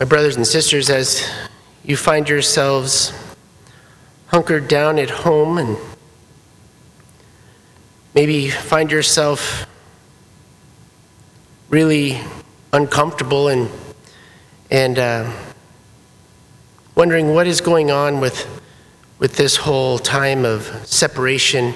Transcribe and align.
My 0.00 0.06
brothers 0.06 0.36
and 0.36 0.46
sisters, 0.46 0.88
as 0.88 1.30
you 1.84 1.94
find 1.94 2.26
yourselves 2.26 3.12
hunkered 4.28 4.66
down 4.66 4.98
at 4.98 5.10
home 5.10 5.58
and 5.58 5.76
maybe 8.14 8.48
find 8.48 8.90
yourself 8.90 9.66
really 11.68 12.18
uncomfortable 12.72 13.48
and, 13.48 13.68
and 14.70 14.98
uh, 14.98 15.30
wondering 16.94 17.34
what 17.34 17.46
is 17.46 17.60
going 17.60 17.90
on 17.90 18.20
with, 18.20 18.48
with 19.18 19.36
this 19.36 19.56
whole 19.56 19.98
time 19.98 20.46
of 20.46 20.62
separation, 20.86 21.74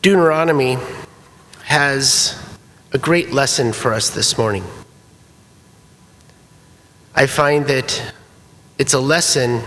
Deuteronomy 0.00 0.78
has 1.64 2.42
a 2.94 2.98
great 2.98 3.32
lesson 3.32 3.74
for 3.74 3.92
us 3.92 4.08
this 4.08 4.38
morning. 4.38 4.64
I 7.16 7.26
find 7.26 7.66
that 7.66 8.12
it's 8.76 8.92
a 8.92 8.98
lesson 8.98 9.62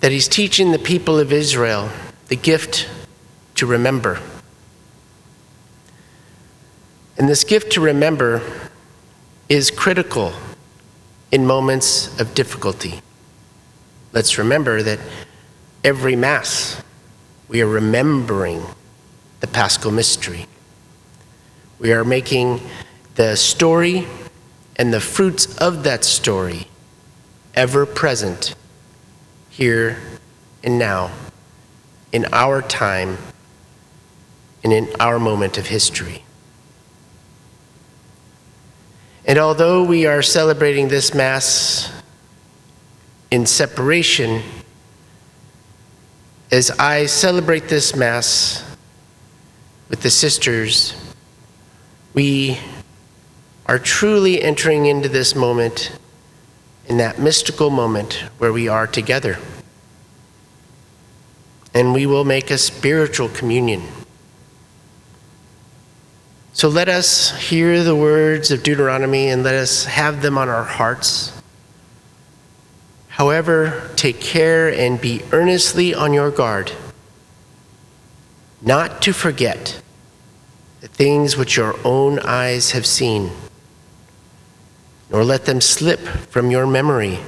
that 0.00 0.12
he's 0.12 0.28
teaching 0.28 0.72
the 0.72 0.78
people 0.78 1.18
of 1.18 1.32
Israel 1.32 1.88
the 2.28 2.36
gift 2.36 2.88
to 3.54 3.66
remember. 3.66 4.20
And 7.16 7.28
this 7.28 7.42
gift 7.42 7.72
to 7.72 7.80
remember 7.80 8.42
is 9.48 9.70
critical 9.70 10.34
in 11.32 11.46
moments 11.46 12.20
of 12.20 12.34
difficulty. 12.34 13.00
Let's 14.12 14.36
remember 14.36 14.82
that 14.82 14.98
every 15.82 16.16
Mass, 16.16 16.82
we 17.48 17.62
are 17.62 17.66
remembering 17.66 18.62
the 19.40 19.46
Paschal 19.46 19.90
Mystery. 19.90 20.46
We 21.78 21.92
are 21.92 22.04
making 22.04 22.60
the 23.14 23.36
story 23.36 24.06
and 24.76 24.92
the 24.92 25.00
fruits 25.00 25.56
of 25.56 25.82
that 25.84 26.04
story 26.04 26.68
ever 27.54 27.86
present 27.86 28.54
here 29.48 29.98
and 30.62 30.78
now, 30.78 31.10
in 32.12 32.26
our 32.32 32.60
time 32.60 33.16
and 34.62 34.72
in 34.72 34.88
our 35.00 35.18
moment 35.18 35.56
of 35.56 35.66
history. 35.66 36.22
And 39.24 39.38
although 39.38 39.82
we 39.82 40.06
are 40.06 40.22
celebrating 40.22 40.88
this 40.88 41.14
Mass 41.14 41.90
in 43.30 43.46
separation, 43.46 44.42
as 46.52 46.70
I 46.70 47.06
celebrate 47.06 47.68
this 47.68 47.96
Mass 47.96 48.62
with 49.88 50.02
the 50.02 50.10
sisters, 50.10 50.94
we 52.14 52.58
are 53.66 53.78
truly 53.78 54.42
entering 54.42 54.86
into 54.86 55.08
this 55.08 55.34
moment, 55.34 55.92
in 56.86 56.96
that 56.98 57.18
mystical 57.18 57.68
moment 57.68 58.24
where 58.38 58.52
we 58.52 58.68
are 58.68 58.86
together. 58.86 59.38
And 61.74 61.92
we 61.92 62.06
will 62.06 62.24
make 62.24 62.50
a 62.50 62.58
spiritual 62.58 63.28
communion. 63.28 63.82
So 66.52 66.68
let 66.68 66.88
us 66.88 67.36
hear 67.50 67.84
the 67.84 67.94
words 67.94 68.50
of 68.50 68.62
Deuteronomy 68.62 69.28
and 69.28 69.42
let 69.42 69.56
us 69.56 69.84
have 69.84 70.22
them 70.22 70.38
on 70.38 70.48
our 70.48 70.64
hearts. 70.64 71.32
However, 73.08 73.90
take 73.96 74.20
care 74.20 74.72
and 74.72 75.00
be 75.00 75.22
earnestly 75.32 75.94
on 75.94 76.14
your 76.14 76.30
guard, 76.30 76.72
not 78.62 79.02
to 79.02 79.12
forget 79.12 79.82
the 80.80 80.88
things 80.88 81.36
which 81.36 81.56
your 81.56 81.76
own 81.84 82.18
eyes 82.20 82.70
have 82.70 82.86
seen, 82.86 83.30
nor 85.10 85.24
let 85.24 85.44
them 85.44 85.60
slip 85.60 86.00
from 86.00 86.50
your 86.50 86.66
memory 86.66 87.18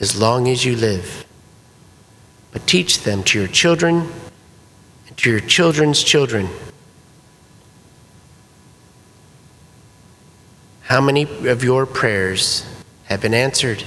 as 0.00 0.20
long 0.20 0.48
as 0.48 0.64
you 0.64 0.76
live, 0.76 1.26
but 2.52 2.66
teach 2.66 3.02
them 3.02 3.22
to 3.24 3.38
your 3.38 3.48
children 3.48 4.08
and 5.06 5.16
to 5.16 5.30
your 5.30 5.40
children's 5.40 6.02
children 6.02 6.48
How 10.88 11.02
many 11.02 11.24
of 11.46 11.62
your 11.62 11.84
prayers 11.84 12.64
have 13.04 13.20
been 13.20 13.34
answered? 13.34 13.84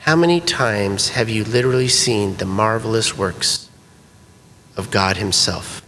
How 0.00 0.16
many 0.16 0.40
times 0.40 1.10
have 1.10 1.28
you 1.28 1.44
literally 1.44 1.86
seen 1.86 2.34
the 2.34 2.44
marvelous 2.44 3.16
works 3.16 3.70
of 4.76 4.90
God 4.90 5.18
Himself? 5.18 5.86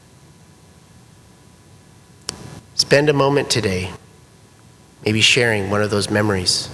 Spend 2.76 3.08
a 3.08 3.12
moment 3.12 3.50
today, 3.50 3.90
maybe 5.04 5.20
sharing 5.20 5.70
one 5.70 5.82
of 5.82 5.90
those 5.90 6.10
memories, 6.10 6.68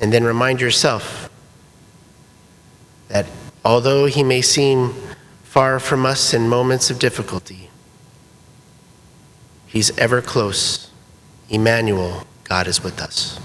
and 0.00 0.12
then 0.12 0.24
remind 0.24 0.60
yourself 0.60 1.30
that 3.08 3.26
although 3.64 4.06
He 4.06 4.22
may 4.22 4.42
seem 4.42 4.94
far 5.42 5.78
from 5.78 6.04
us 6.04 6.34
in 6.34 6.48
moments 6.48 6.90
of 6.90 6.98
difficulty, 6.98 7.70
He's 9.66 9.96
ever 9.98 10.22
close 10.22 10.90
Emmanuel, 11.48 12.26
God 12.44 12.66
is 12.66 12.82
with 12.82 13.00
us. 13.00 13.38